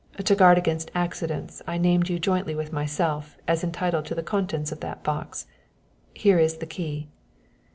[0.17, 4.71] To guard against accidents I named you jointly with myself as entitled to the contents
[4.71, 5.45] of that box.
[6.15, 7.09] Here is the key."